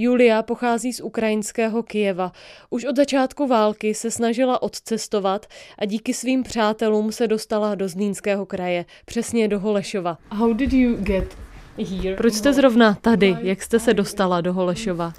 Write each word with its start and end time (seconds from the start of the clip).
Julia 0.00 0.42
pochází 0.42 0.92
z 0.92 1.00
ukrajinského 1.00 1.82
Kijeva. 1.82 2.32
Už 2.70 2.84
od 2.84 2.96
začátku 2.96 3.46
války 3.46 3.94
se 3.94 4.10
snažila 4.10 4.62
odcestovat 4.62 5.46
a 5.78 5.84
díky 5.84 6.14
svým 6.14 6.42
přátelům 6.42 7.12
se 7.12 7.26
dostala 7.26 7.74
do 7.74 7.88
Zlínského 7.88 8.46
kraje, 8.46 8.84
přesně 9.04 9.48
do 9.48 9.60
Holešova. 9.60 10.18
How 10.30 10.54
did 10.54 10.72
you 10.72 10.96
get 10.96 11.47
proč 12.16 12.34
jste 12.34 12.52
zrovna 12.52 12.98
tady? 13.00 13.36
Jak 13.40 13.62
jste 13.62 13.78
se 13.78 13.94
dostala 13.94 14.40
do 14.40 14.52
Holešova? 14.52 15.12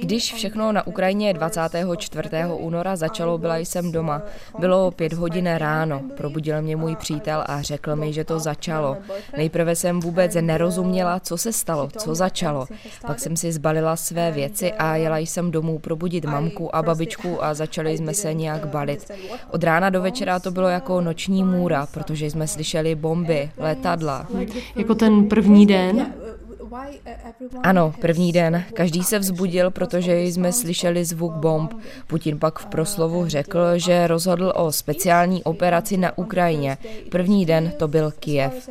Když 0.00 0.34
všechno 0.34 0.72
na 0.72 0.86
Ukrajině 0.86 1.34
24. 1.34 2.28
února 2.56 2.96
začalo, 2.96 3.38
byla 3.38 3.56
jsem 3.56 3.92
doma. 3.92 4.22
Bylo 4.58 4.90
pět 4.90 5.12
hodin 5.12 5.46
ráno. 5.46 6.02
Probudil 6.16 6.62
mě 6.62 6.76
můj 6.76 6.96
přítel 6.96 7.44
a 7.46 7.62
řekl 7.62 7.96
mi, 7.96 8.12
že 8.12 8.24
to 8.24 8.38
začalo. 8.38 8.96
Nejprve 9.36 9.76
jsem 9.76 10.00
vůbec 10.00 10.36
nerozuměla, 10.40 11.20
co 11.20 11.36
se 11.36 11.52
stalo, 11.52 11.88
co 11.98 12.14
začalo. 12.14 12.66
Pak 13.06 13.20
jsem 13.20 13.36
si 13.36 13.52
zbalila 13.52 13.96
své 13.96 14.30
věci 14.30 14.72
a 14.72 14.96
jela 14.96 15.18
jsem 15.18 15.50
domů 15.50 15.78
probudit 15.78 16.24
mamku 16.24 16.76
a 16.76 16.82
babičku 16.82 17.44
a 17.44 17.54
začali 17.54 17.96
jsme 17.96 18.14
se 18.14 18.34
nějak 18.34 18.66
balit. 18.66 19.10
Od 19.50 19.64
rána 19.64 19.90
do 19.90 20.02
večera 20.02 20.38
to 20.40 20.50
bylo 20.50 20.68
jako 20.68 21.00
noční 21.00 21.44
můra, 21.44 21.86
protože 21.86 22.26
jsme 22.26 22.48
slyšeli 22.48 22.94
bomby, 22.94 23.50
letadla. 23.58 24.26
Jako 24.76 24.94
ten 24.94 25.28
první 25.28 25.66
den? 25.66 26.06
Ano, 27.62 27.94
první 28.00 28.32
den. 28.32 28.64
Každý 28.74 29.04
se 29.04 29.18
vzbudil, 29.18 29.70
protože 29.70 30.20
jsme 30.22 30.52
slyšeli 30.52 31.04
zvuk 31.04 31.32
bomb. 31.32 31.74
Putin 32.06 32.38
pak 32.38 32.58
v 32.58 32.66
proslovu 32.66 33.28
řekl, 33.28 33.58
že 33.76 34.06
rozhodl 34.06 34.52
o 34.56 34.72
speciální 34.72 35.44
operaci 35.44 35.96
na 35.96 36.18
Ukrajině. 36.18 36.78
První 37.10 37.46
den 37.46 37.72
to 37.78 37.88
byl 37.88 38.10
Kijev. 38.10 38.68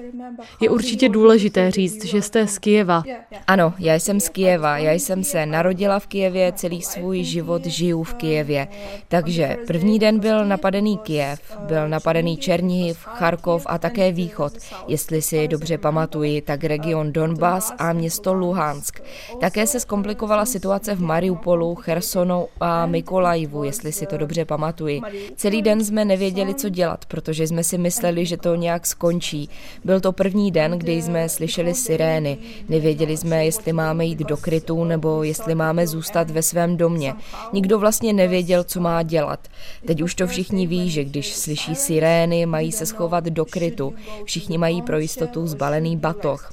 Je 0.62 0.70
určitě 0.70 1.10
důležité 1.10 1.72
říct, 1.72 2.06
že 2.06 2.22
jste 2.22 2.48
z 2.48 2.58
Kijeva. 2.58 3.04
Ano, 3.48 3.74
já 3.80 3.96
jsem 3.96 4.20
z 4.20 4.30
Kijeva. 4.30 4.78
Já 4.78 4.92
jsem 4.92 5.24
se 5.24 5.46
narodila 5.46 6.00
v 6.00 6.08
Kijevě, 6.08 6.52
celý 6.52 6.82
svůj 6.82 7.24
život 7.24 7.66
žiju 7.66 8.04
v 8.04 8.14
Kijevě. 8.14 8.68
Takže 9.08 9.58
první 9.68 10.00
den 10.00 10.20
byl 10.20 10.46
napadený 10.46 10.98
Kijev, 10.98 11.58
byl 11.60 11.90
napadený 11.90 12.38
Černihiv, 12.38 13.06
Charkov 13.06 13.64
a 13.66 13.78
také 13.78 14.12
Východ. 14.12 14.54
Jestli 14.88 15.22
si 15.22 15.48
dobře 15.48 15.78
pamatuji, 15.78 16.42
tak 16.42 16.64
region 16.64 17.12
Donbass 17.12 17.74
a 17.78 17.91
město 17.94 18.34
Luhansk. 18.34 19.00
Také 19.40 19.68
se 19.68 19.80
zkomplikovala 19.80 20.46
situace 20.46 20.96
v 20.96 21.02
Mariupolu, 21.02 21.76
Chersonu 21.76 22.48
a 22.60 22.86
Mikolajivu, 22.86 23.64
jestli 23.64 23.92
si 23.92 24.06
to 24.06 24.18
dobře 24.18 24.46
pamatuji. 24.46 25.02
Celý 25.36 25.62
den 25.62 25.86
jsme 25.86 26.06
nevěděli, 26.06 26.54
co 26.54 26.70
dělat, 26.70 27.06
protože 27.06 27.48
jsme 27.48 27.64
si 27.64 27.78
mysleli, 27.78 28.26
že 28.26 28.38
to 28.38 28.56
nějak 28.56 28.88
skončí. 28.88 29.50
Byl 29.84 30.00
to 30.00 30.12
první 30.12 30.52
den, 30.52 30.72
kdy 30.72 31.02
jsme 31.02 31.30
slyšeli 31.30 31.74
sirény. 31.74 32.38
Nevěděli 32.70 33.18
jsme, 33.18 33.46
jestli 33.46 33.74
máme 33.74 34.06
jít 34.06 34.20
do 34.20 34.38
krytu 34.38 34.84
nebo 34.84 35.24
jestli 35.24 35.56
máme 35.56 35.88
zůstat 35.88 36.30
ve 36.30 36.42
svém 36.42 36.78
domě. 36.78 37.14
Nikdo 37.54 37.80
vlastně 37.80 38.14
nevěděl, 38.14 38.64
co 38.64 38.80
má 38.80 39.04
dělat. 39.04 39.48
Teď 39.86 40.02
už 40.02 40.16
to 40.16 40.28
všichni 40.28 40.68
ví, 40.68 40.90
že 40.90 41.04
když 41.04 41.36
slyší 41.36 41.76
sirény, 41.76 42.46
mají 42.46 42.72
se 42.72 42.86
schovat 42.86 43.24
do 43.24 43.46
krytu. 43.46 43.94
Všichni 44.26 44.58
mají 44.58 44.82
pro 44.82 45.00
jistotu 45.00 45.48
zbalený 45.48 45.98
batoh. 45.98 46.52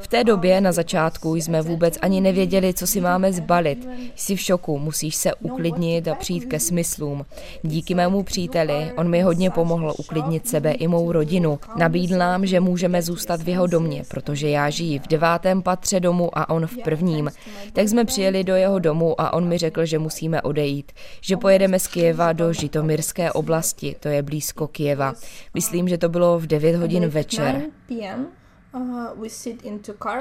V 0.00 0.08
té 0.08 0.24
době 0.24 0.60
na 0.60 0.72
začátku 0.78 1.34
jsme 1.34 1.62
vůbec 1.62 1.98
ani 2.02 2.20
nevěděli, 2.20 2.74
co 2.74 2.86
si 2.86 3.00
máme 3.00 3.32
zbalit. 3.32 3.88
Jsi 4.14 4.36
v 4.36 4.40
šoku, 4.40 4.78
musíš 4.78 5.16
se 5.16 5.34
uklidnit 5.34 6.08
a 6.08 6.14
přijít 6.14 6.44
ke 6.44 6.60
smyslům. 6.60 7.26
Díky 7.62 7.94
mému 7.94 8.22
příteli, 8.22 8.92
on 8.96 9.10
mi 9.10 9.22
hodně 9.22 9.50
pomohl 9.50 9.94
uklidnit 9.98 10.48
sebe 10.48 10.72
i 10.72 10.86
mou 10.86 11.12
rodinu. 11.12 11.58
Nabídl 11.76 12.18
nám, 12.18 12.46
že 12.46 12.60
můžeme 12.60 13.02
zůstat 13.02 13.42
v 13.42 13.48
jeho 13.48 13.66
domě, 13.66 14.02
protože 14.08 14.48
já 14.48 14.70
žiji 14.70 14.98
v 14.98 15.08
devátém 15.08 15.62
patře 15.62 16.00
domu 16.00 16.38
a 16.38 16.50
on 16.50 16.66
v 16.66 16.76
prvním. 16.84 17.30
Tak 17.72 17.88
jsme 17.88 18.04
přijeli 18.04 18.44
do 18.44 18.54
jeho 18.54 18.78
domu 18.78 19.20
a 19.20 19.32
on 19.32 19.48
mi 19.48 19.58
řekl, 19.58 19.84
že 19.84 19.98
musíme 19.98 20.42
odejít, 20.42 20.92
že 21.20 21.36
pojedeme 21.36 21.78
z 21.78 21.86
Kijeva 21.86 22.32
do 22.32 22.52
Žitomírské 22.52 23.32
oblasti, 23.32 23.96
to 24.00 24.08
je 24.08 24.22
blízko 24.22 24.68
Kijeva. 24.68 25.14
Myslím, 25.54 25.88
že 25.88 25.98
to 25.98 26.08
bylo 26.08 26.38
v 26.38 26.46
9 26.46 26.76
hodin 26.76 27.08
večer. 27.08 27.62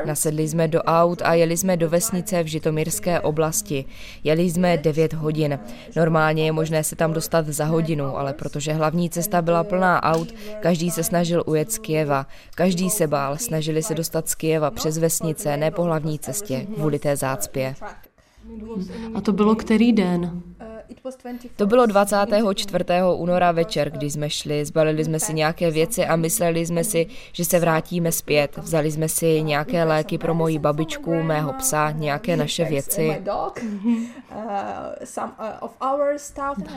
Nasedli 0.05 0.47
jsme 0.47 0.67
do 0.67 0.81
aut 0.81 1.21
a 1.21 1.33
jeli 1.33 1.57
jsme 1.57 1.77
do 1.77 1.89
vesnice 1.89 2.43
v 2.43 2.47
Žitomírské 2.47 3.19
oblasti. 3.19 3.85
Jeli 4.23 4.43
jsme 4.43 4.77
9 4.77 5.13
hodin. 5.13 5.59
Normálně 5.95 6.45
je 6.45 6.51
možné 6.51 6.83
se 6.83 6.95
tam 6.95 7.13
dostat 7.13 7.47
za 7.47 7.65
hodinu, 7.65 8.17
ale 8.17 8.33
protože 8.33 8.73
hlavní 8.73 9.09
cesta 9.09 9.41
byla 9.41 9.63
plná 9.63 10.03
aut, 10.03 10.33
každý 10.59 10.91
se 10.91 11.03
snažil 11.03 11.43
ujet 11.45 11.71
z 11.71 11.77
Kijeva. 11.77 12.27
Každý 12.55 12.89
se 12.89 13.07
bál, 13.07 13.37
snažili 13.37 13.83
se 13.83 13.93
dostat 13.93 14.29
z 14.29 14.35
Kijeva 14.35 14.71
přes 14.71 14.97
vesnice, 14.97 15.57
ne 15.57 15.71
po 15.71 15.83
hlavní 15.83 16.19
cestě, 16.19 16.67
kvůli 16.75 16.99
té 16.99 17.15
zácpě. 17.15 17.75
A 19.15 19.21
to 19.21 19.33
bylo 19.33 19.55
který 19.55 19.93
den? 19.93 20.41
To 21.55 21.65
bylo 21.65 21.85
24. 21.85 22.85
února 23.15 23.51
večer, 23.51 23.89
když 23.89 24.13
jsme 24.13 24.29
šli, 24.29 24.65
zbalili 24.65 25.05
jsme 25.05 25.19
si 25.19 25.33
nějaké 25.33 25.71
věci 25.71 26.05
a 26.05 26.15
mysleli 26.15 26.65
jsme 26.65 26.83
si, 26.83 27.07
že 27.31 27.45
se 27.45 27.59
vrátíme 27.59 28.11
zpět. 28.11 28.57
Vzali 28.57 28.91
jsme 28.91 29.09
si 29.09 29.41
nějaké 29.43 29.83
léky 29.83 30.17
pro 30.17 30.33
moji 30.33 30.59
babičku, 30.59 31.23
mého 31.23 31.53
psa, 31.53 31.91
nějaké 31.91 32.37
naše 32.37 32.65
věci. 32.65 33.21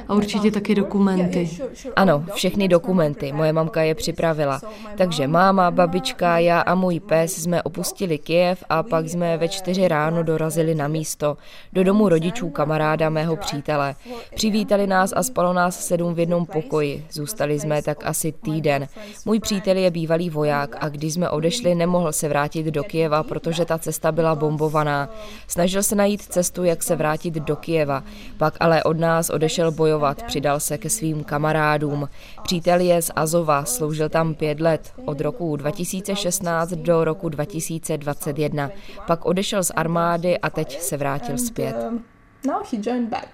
A 0.08 0.14
určitě 0.14 0.50
taky 0.50 0.74
dokumenty. 0.74 1.50
Ano, 1.96 2.24
všechny 2.34 2.68
dokumenty. 2.68 3.32
Moje 3.32 3.52
mamka 3.52 3.82
je 3.82 3.94
připravila. 3.94 4.60
Takže 4.96 5.26
máma, 5.26 5.70
babička, 5.70 6.38
já 6.38 6.60
a 6.60 6.74
můj 6.74 7.00
pes 7.00 7.42
jsme 7.42 7.62
opustili 7.62 8.18
Kiev 8.18 8.64
a 8.68 8.82
pak 8.82 9.08
jsme 9.08 9.36
ve 9.36 9.48
čtyři 9.48 9.88
ráno 9.88 10.22
dorazili 10.22 10.74
na 10.74 10.88
místo, 10.88 11.36
do 11.72 11.84
domu 11.84 12.08
rodičů 12.08 12.50
kamaráda 12.50 13.08
mého 13.08 13.36
přítele. 13.36 13.94
Přivítali 14.34 14.86
nás 14.86 15.12
a 15.16 15.22
spalo 15.22 15.52
nás 15.52 15.86
sedm 15.86 16.14
v 16.14 16.18
jednom 16.18 16.46
pokoji. 16.46 17.06
Zůstali 17.12 17.60
jsme 17.60 17.82
tak 17.82 18.06
asi 18.06 18.32
týden. 18.32 18.88
Můj 19.24 19.40
přítel 19.40 19.76
je 19.76 19.90
bývalý 19.90 20.30
voják 20.30 20.76
a 20.80 20.88
když 20.88 21.14
jsme 21.14 21.30
odešli, 21.30 21.74
nemohl 21.74 22.12
se 22.12 22.28
vrátit 22.28 22.66
do 22.66 22.84
Kijeva, 22.84 23.22
protože 23.22 23.64
ta 23.64 23.78
cesta 23.78 24.12
byla 24.12 24.34
bombovaná. 24.34 25.08
Snažil 25.48 25.82
se 25.82 25.94
najít 25.94 26.22
cestu, 26.22 26.64
jak 26.64 26.82
se 26.82 26.96
vrátit 26.96 27.34
do 27.34 27.56
Kijeva. 27.56 28.04
Pak 28.38 28.56
ale 28.60 28.84
od 28.84 28.98
nás 28.98 29.30
odešel 29.30 29.72
bojovat, 29.72 30.22
přidal 30.22 30.60
se 30.60 30.78
ke 30.78 30.90
svým 30.90 31.24
kamarádům. 31.24 32.08
Přítel 32.42 32.80
je 32.80 33.02
z 33.02 33.10
Azova, 33.16 33.64
sloužil 33.64 34.08
tam 34.08 34.34
pět 34.34 34.60
let, 34.60 34.92
od 35.04 35.20
roku 35.20 35.56
2016 35.56 36.70
do 36.70 37.04
roku 37.04 37.28
2021. 37.28 38.70
Pak 39.06 39.26
odešel 39.26 39.64
z 39.64 39.72
armády 39.76 40.38
a 40.38 40.50
teď 40.50 40.80
se 40.80 40.96
vrátil 40.96 41.38
zpět. 41.38 41.76
Now 42.46 42.62
he 42.72 42.78
joined 42.82 43.08
back. 43.10 43.28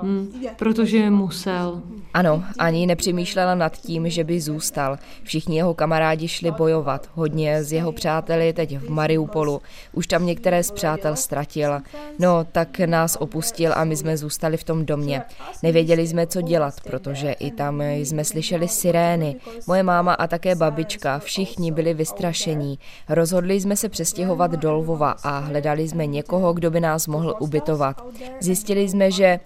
Hmm, 0.00 0.32
protože 0.56 1.10
musel. 1.10 1.82
Ano, 2.14 2.44
ani 2.58 2.86
nepřemýšlela 2.86 3.54
nad 3.54 3.76
tím, 3.76 4.10
že 4.10 4.24
by 4.24 4.40
zůstal. 4.40 4.98
Všichni 5.22 5.56
jeho 5.56 5.74
kamarádi 5.74 6.28
šli 6.28 6.50
bojovat. 6.50 7.08
Hodně 7.14 7.64
z 7.64 7.72
jeho 7.72 7.92
přátel 7.92 8.40
je 8.40 8.52
teď 8.52 8.78
v 8.78 8.90
Mariupolu. 8.90 9.60
Už 9.92 10.06
tam 10.06 10.26
některé 10.26 10.62
z 10.62 10.70
přátel 10.70 11.16
ztratil. 11.16 11.80
No, 12.18 12.44
tak 12.52 12.78
nás 12.78 13.16
opustil 13.20 13.72
a 13.74 13.84
my 13.84 13.96
jsme 13.96 14.16
zůstali 14.16 14.56
v 14.56 14.64
tom 14.64 14.86
domě. 14.86 15.22
Nevěděli 15.62 16.06
jsme, 16.06 16.26
co 16.26 16.40
dělat, 16.40 16.74
protože 16.80 17.32
i 17.32 17.50
tam 17.50 17.82
jsme 17.82 18.24
slyšeli 18.24 18.68
sirény. 18.68 19.36
Moje 19.66 19.82
máma 19.82 20.14
a 20.14 20.26
také 20.26 20.54
babička, 20.54 21.18
všichni 21.18 21.72
byli 21.72 21.94
vystrašení. 21.94 22.78
Rozhodli 23.08 23.60
jsme 23.60 23.76
se 23.76 23.88
přestěhovat 23.88 24.50
do 24.50 24.72
Lvova 24.72 25.14
a 25.22 25.38
hledali 25.38 25.88
jsme 25.88 26.06
někoho, 26.06 26.52
kdo 26.52 26.70
by 26.70 26.80
nás 26.80 27.06
mohl 27.06 27.34
ubytovat. 27.40 28.04
Zjistili 28.40 28.88
jsme, 28.88 29.10
že 29.10 29.21
že 29.22 29.40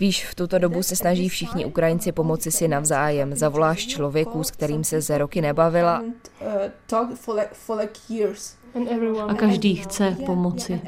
víš, 0.00 0.26
v 0.26 0.34
tuto 0.34 0.58
dobu 0.58 0.82
se 0.82 0.96
snaží 0.96 1.28
všichni 1.28 1.64
Ukrajinci 1.64 2.12
pomoci 2.12 2.50
si 2.50 2.68
navzájem. 2.68 3.36
Zavoláš 3.36 3.86
člověku, 3.86 4.44
s 4.44 4.50
kterým 4.50 4.84
se 4.84 5.00
ze 5.00 5.18
roky 5.18 5.40
nebavila. 5.40 6.02
A 9.28 9.34
každý 9.34 9.76
chce 9.76 10.16
pomoci. 10.26 10.80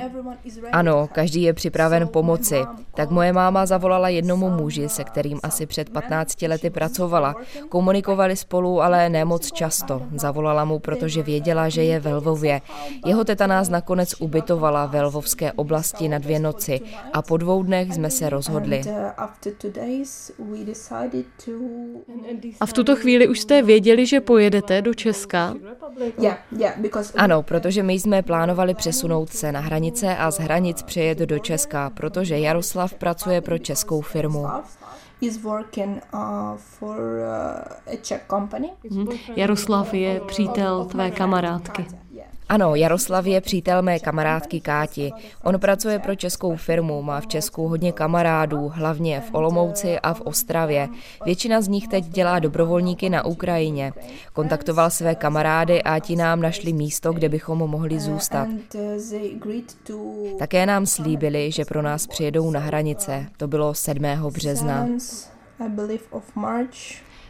Ano, 0.72 1.08
každý 1.12 1.42
je 1.42 1.52
připraven 1.52 2.08
pomoci. 2.08 2.60
Tak 2.94 3.10
moje 3.10 3.32
máma 3.32 3.66
zavolala 3.66 4.08
jednomu 4.08 4.50
muži, 4.50 4.88
se 4.88 5.04
kterým 5.04 5.40
asi 5.42 5.66
před 5.66 5.90
15 5.90 6.42
lety 6.42 6.70
pracovala. 6.70 7.34
Komunikovali 7.68 8.36
spolu, 8.36 8.82
ale 8.82 9.08
ne 9.08 9.24
moc 9.24 9.52
často. 9.52 10.02
Zavolala 10.14 10.64
mu, 10.64 10.78
protože 10.78 11.22
věděla, 11.22 11.68
že 11.68 11.84
je 11.84 12.00
ve 12.00 12.14
Lvově. 12.14 12.60
Jeho 13.06 13.24
teta 13.24 13.46
nás 13.46 13.68
nakonec 13.68 14.14
ubytovala 14.20 14.86
ve 14.86 15.02
Lvovské 15.02 15.52
oblasti 15.52 16.08
na 16.08 16.18
dvě 16.18 16.38
noci 16.38 16.80
a 17.12 17.22
po 17.22 17.36
dvou 17.36 17.62
dnech 17.62 17.94
jsme 17.94 18.10
se 18.10 18.30
rozhodli. 18.30 18.82
A 22.60 22.66
v 22.66 22.72
tuto 22.72 22.96
chvíli 22.96 23.28
už 23.28 23.40
jste 23.40 23.62
věděli, 23.62 24.06
že 24.06 24.20
pojedete 24.20 24.82
do 24.82 24.94
Česka? 24.94 25.54
Ano, 27.16 27.42
protože 27.42 27.73
my 27.82 27.94
jsme 27.94 28.22
plánovali 28.22 28.74
přesunout 28.74 29.30
se 29.30 29.52
na 29.52 29.60
hranice 29.60 30.16
a 30.16 30.30
z 30.30 30.38
hranic 30.38 30.82
přejet 30.82 31.18
do 31.18 31.38
Česka, 31.38 31.90
protože 31.90 32.38
Jaroslav 32.38 32.94
pracuje 32.94 33.40
pro 33.40 33.58
českou 33.58 34.00
firmu. 34.00 34.40
Uh, 34.40 34.50
mhm. 38.90 39.08
Jaroslav 39.36 39.94
je 39.94 40.20
přítel 40.20 40.84
tvé 40.84 41.10
kamarádky. 41.10 41.86
Ano, 42.48 42.74
Jaroslav 42.74 43.26
je 43.26 43.40
přítel 43.40 43.82
mé 43.82 43.98
kamarádky 43.98 44.60
Káti. 44.60 45.12
On 45.42 45.58
pracuje 45.58 45.98
pro 45.98 46.14
českou 46.14 46.56
firmu, 46.56 47.02
má 47.02 47.20
v 47.20 47.26
Česku 47.26 47.68
hodně 47.68 47.92
kamarádů, 47.92 48.72
hlavně 48.74 49.20
v 49.20 49.34
Olomouci 49.34 49.98
a 49.98 50.14
v 50.14 50.20
Ostravě. 50.20 50.88
Většina 51.24 51.60
z 51.60 51.68
nich 51.68 51.88
teď 51.88 52.04
dělá 52.04 52.38
dobrovolníky 52.38 53.10
na 53.10 53.24
Ukrajině. 53.24 53.92
Kontaktoval 54.32 54.90
své 54.90 55.14
kamarády 55.14 55.82
a 55.82 55.98
ti 55.98 56.16
nám 56.16 56.40
našli 56.40 56.72
místo, 56.72 57.12
kde 57.12 57.28
bychom 57.28 57.58
mohli 57.58 58.00
zůstat. 58.00 58.48
Také 60.38 60.66
nám 60.66 60.86
slíbili, 60.86 61.52
že 61.52 61.64
pro 61.64 61.82
nás 61.82 62.06
přijedou 62.06 62.50
na 62.50 62.60
hranice. 62.60 63.26
To 63.36 63.48
bylo 63.48 63.74
7. 63.74 64.02
března. 64.30 64.86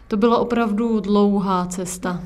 To 0.08 0.16
byla 0.16 0.38
opravdu 0.38 1.00
dlouhá 1.00 1.66
cesta. 1.66 2.20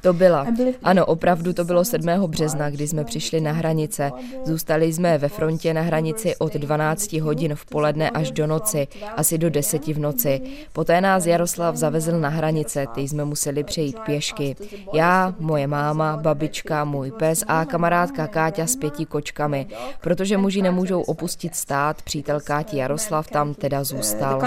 To 0.00 0.12
byla. 0.12 0.46
Ano, 0.82 1.06
opravdu 1.06 1.52
to 1.52 1.64
bylo 1.64 1.84
7. 1.84 2.06
března, 2.26 2.70
kdy 2.70 2.88
jsme 2.88 3.04
přišli 3.04 3.40
na 3.40 3.52
hranice. 3.52 4.12
Zůstali 4.44 4.92
jsme 4.92 5.18
ve 5.18 5.28
frontě 5.28 5.74
na 5.74 5.82
hranici 5.82 6.36
od 6.36 6.54
12 6.54 7.12
hodin 7.12 7.54
v 7.54 7.64
poledne 7.64 8.10
až 8.10 8.30
do 8.30 8.46
noci, 8.46 8.88
asi 9.16 9.38
do 9.38 9.50
10 9.50 9.86
v 9.86 9.98
noci. 9.98 10.40
Poté 10.72 11.00
nás 11.00 11.26
Jaroslav 11.26 11.76
zavezl 11.76 12.20
na 12.20 12.28
hranice, 12.28 12.86
ty 12.94 13.00
jsme 13.00 13.24
museli 13.24 13.64
přejít 13.64 13.96
pěšky. 13.98 14.56
Já, 14.92 15.34
moje 15.38 15.66
máma, 15.66 16.16
babička, 16.16 16.84
můj 16.84 17.10
pes 17.10 17.44
a 17.48 17.64
kamarádka 17.64 18.26
Káťa 18.26 18.66
s 18.66 18.76
pěti 18.76 19.06
kočkami. 19.06 19.66
Protože 20.00 20.36
muži 20.36 20.62
nemůžou 20.62 21.00
opustit 21.02 21.56
stát, 21.56 22.02
přítel 22.02 22.40
Káti 22.40 22.76
Jaroslav 22.76 23.28
tam 23.28 23.54
teda 23.54 23.84
zůstal. 23.84 24.40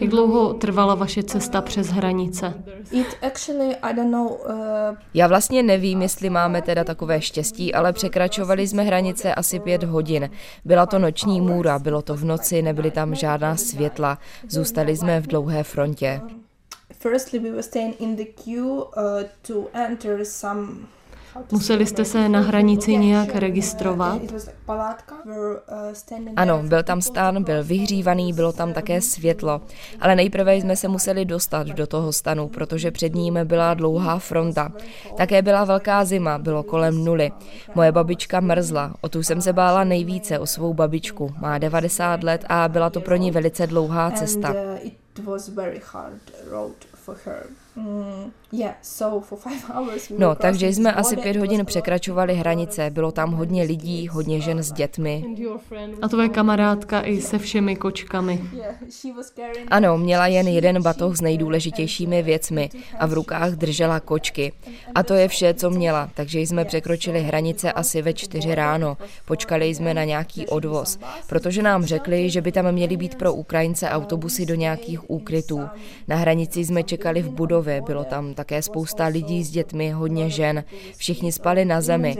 Jak 0.00 0.10
dlouho 0.10 0.54
trvala 0.54 0.94
vaše 0.94 1.22
cesta 1.22 1.60
přes 1.60 1.88
hranice? 1.88 2.54
Uh, 2.92 3.00
Já 5.14 5.26
vlastně 5.26 5.62
nevím, 5.62 6.02
jestli 6.02 6.30
máme 6.30 6.62
teda 6.62 6.84
takové 6.84 7.20
štěstí, 7.20 7.74
ale 7.74 7.92
překračovali 7.92 8.68
jsme 8.68 8.82
hranice 8.82 9.34
asi 9.34 9.60
pět 9.60 9.82
hodin. 9.82 10.30
Byla 10.64 10.86
to 10.86 10.98
noční 10.98 11.40
můra, 11.40 11.78
bylo 11.78 12.02
to 12.02 12.14
v 12.14 12.24
noci, 12.24 12.62
nebyly 12.62 12.90
tam 12.90 13.14
žádná 13.14 13.56
světla. 13.56 14.18
Zůstali 14.48 14.96
jsme 14.96 15.20
v 15.20 15.26
dlouhé 15.26 15.62
frontě. 15.62 16.20
Firstly, 16.92 17.38
we 17.38 17.50
were 17.50 17.62
staying 17.62 18.00
in 18.00 18.16
the 18.16 18.24
queue 18.44 18.70
uh, 18.70 18.84
to 19.42 19.68
enter 19.72 20.24
some 20.24 20.68
Museli 21.52 21.86
jste 21.86 22.04
se 22.04 22.28
na 22.28 22.40
hranici 22.40 22.96
nějak 22.96 23.34
registrovat? 23.34 24.20
Ano, 26.36 26.62
byl 26.62 26.82
tam 26.82 27.02
stan, 27.02 27.44
byl 27.44 27.64
vyhřívaný, 27.64 28.32
bylo 28.32 28.52
tam 28.52 28.72
také 28.72 29.00
světlo, 29.00 29.60
ale 30.00 30.16
nejprve 30.16 30.56
jsme 30.56 30.76
se 30.76 30.88
museli 30.88 31.24
dostat 31.24 31.66
do 31.66 31.86
toho 31.86 32.12
stanu, 32.12 32.48
protože 32.48 32.90
před 32.90 33.14
ním 33.14 33.38
byla 33.44 33.74
dlouhá 33.74 34.18
fronta. 34.18 34.72
Také 35.16 35.42
byla 35.42 35.64
velká 35.64 36.04
zima, 36.04 36.38
bylo 36.38 36.62
kolem 36.62 37.04
nuly. 37.04 37.30
Moje 37.74 37.92
babička 37.92 38.40
mrzla, 38.40 38.94
o 39.00 39.08
tu 39.08 39.22
jsem 39.22 39.40
se 39.40 39.52
bála 39.52 39.84
nejvíce 39.84 40.38
o 40.38 40.46
svou 40.46 40.74
babičku. 40.74 41.34
Má 41.40 41.58
90 41.58 42.22
let 42.22 42.44
a 42.48 42.68
byla 42.68 42.90
to 42.90 43.00
pro 43.00 43.16
ní 43.16 43.30
velice 43.30 43.66
dlouhá 43.66 44.10
cesta. 44.10 44.54
Mm, 47.76 48.32
no, 50.18 50.34
takže 50.34 50.68
jsme 50.68 50.92
asi 50.92 51.16
pět 51.16 51.36
hodin 51.36 51.66
překračovali 51.66 52.34
hranice. 52.34 52.90
Bylo 52.90 53.12
tam 53.12 53.32
hodně 53.32 53.62
lidí, 53.62 54.08
hodně 54.08 54.40
žen 54.40 54.62
s 54.62 54.72
dětmi. 54.72 55.24
A 56.02 56.08
tvoje 56.08 56.28
kamarádka 56.28 57.00
i 57.00 57.20
se 57.20 57.38
všemi 57.38 57.76
kočkami. 57.76 58.44
Ano, 59.68 59.98
měla 59.98 60.26
jen 60.26 60.48
jeden 60.48 60.82
batoh 60.82 61.16
s 61.16 61.20
nejdůležitějšími 61.20 62.22
věcmi 62.22 62.70
a 62.98 63.06
v 63.06 63.12
rukách 63.12 63.50
držela 63.50 64.00
kočky. 64.00 64.52
A 64.94 65.02
to 65.02 65.14
je 65.14 65.28
vše, 65.28 65.54
co 65.54 65.70
měla, 65.70 66.10
takže 66.14 66.40
jsme 66.40 66.64
překročili 66.64 67.22
hranice 67.22 67.72
asi 67.72 68.02
ve 68.02 68.12
čtyři 68.12 68.54
ráno. 68.54 68.96
Počkali 69.24 69.66
jsme 69.66 69.94
na 69.94 70.04
nějaký 70.04 70.46
odvoz, 70.46 70.98
protože 71.28 71.62
nám 71.62 71.84
řekli, 71.84 72.30
že 72.30 72.40
by 72.40 72.52
tam 72.52 72.72
měly 72.72 72.96
být 72.96 73.14
pro 73.14 73.34
Ukrajince 73.34 73.90
autobusy 73.90 74.46
do 74.46 74.54
nějakých 74.54 75.03
úkrytů. 75.04 75.60
Na 76.08 76.16
hranici 76.16 76.64
jsme 76.64 76.82
čekali 76.82 77.22
v 77.22 77.30
budově, 77.30 77.80
bylo 77.80 78.04
tam 78.04 78.34
také 78.34 78.62
spousta 78.62 79.06
lidí 79.06 79.44
s 79.44 79.50
dětmi, 79.50 79.90
hodně 79.90 80.30
žen. 80.30 80.64
Všichni 80.96 81.32
spali 81.32 81.64
na 81.64 81.80
zemi. 81.80 82.16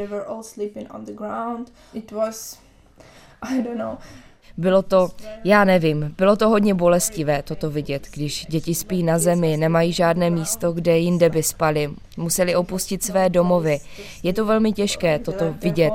Bylo 4.56 4.82
to, 4.82 5.08
já 5.44 5.64
nevím, 5.64 6.14
bylo 6.18 6.36
to 6.36 6.48
hodně 6.48 6.74
bolestivé 6.74 7.42
toto 7.42 7.70
vidět, 7.70 8.08
když 8.14 8.46
děti 8.46 8.74
spí 8.74 9.02
na 9.02 9.18
zemi, 9.18 9.56
nemají 9.56 9.92
žádné 9.92 10.30
místo, 10.30 10.72
kde 10.72 10.98
jinde 10.98 11.30
by 11.30 11.42
spali, 11.42 11.90
museli 12.16 12.56
opustit 12.56 13.02
své 13.04 13.30
domovy. 13.30 13.80
Je 14.22 14.32
to 14.32 14.44
velmi 14.44 14.72
těžké 14.72 15.18
toto 15.18 15.52
vidět. 15.52 15.92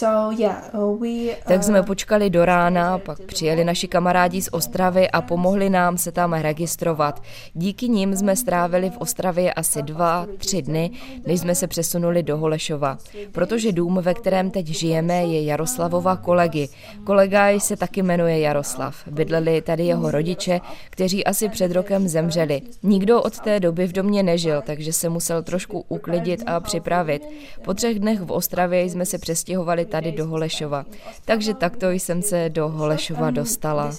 Uh, 0.00 1.28
tak 1.46 1.64
jsme 1.64 1.80
uh, 1.80 1.86
počkali 1.86 2.30
do 2.30 2.44
rána, 2.44 2.98
pak 2.98 3.20
přijeli 3.20 3.64
naši 3.64 3.88
kamarádi 3.88 4.42
z 4.42 4.48
Ostravy 4.52 5.10
a 5.10 5.22
pomohli 5.22 5.70
nám 5.70 5.98
se 5.98 6.12
tam 6.12 6.32
registrovat. 6.32 7.22
Díky 7.54 7.88
nim 7.88 8.16
jsme 8.16 8.36
strávili 8.36 8.90
v 8.90 8.96
Ostravě 8.96 9.52
asi 9.52 9.82
dva, 9.82 10.26
tři 10.38 10.62
dny, 10.62 10.90
než 11.26 11.40
jsme 11.40 11.54
se 11.54 11.66
přesunuli 11.66 12.22
do 12.22 12.36
Holešova. 12.36 12.98
Protože 13.32 13.72
dům, 13.72 13.98
ve 14.02 14.14
kterém 14.14 14.50
teď 14.50 14.66
žijeme, 14.66 15.14
je 15.14 15.44
Jaroslavova 15.44 16.16
kolegy. 16.16 16.68
Kolega 17.04 17.60
se 17.60 17.76
taky 17.76 18.02
jmenuje 18.02 18.40
Jaroslav. 18.40 18.96
Bydleli 19.06 19.62
tady 19.62 19.86
jeho 19.86 20.10
rodiče, 20.10 20.60
kteří 20.90 21.24
asi 21.24 21.48
před 21.48 21.72
rokem 21.72 22.08
zemřeli. 22.08 22.60
Nikdo 22.82 23.22
od 23.22 23.40
té 23.40 23.60
doby 23.60 23.86
v 23.86 23.92
domě 23.92 24.22
nežil, 24.22 24.62
takže 24.66 24.92
se 24.92 25.08
musel 25.08 25.42
trošku 25.42 25.84
uklidit 25.88 26.42
a 26.46 26.60
připravit. 26.60 27.22
Po 27.64 27.74
třech 27.74 27.98
dnech 27.98 28.20
v 28.20 28.32
Ostravě 28.32 28.84
jsme 28.84 29.06
se 29.06 29.18
přestěhovali 29.18 29.81
přijeli 29.84 29.86
tady 29.86 30.16
do 30.16 30.26
Holešova. 30.26 30.86
Takže 31.24 31.54
takto 31.54 31.90
jsem 31.90 32.22
se 32.22 32.48
do 32.48 32.68
Holešova 32.68 33.30
dostala. 33.30 33.92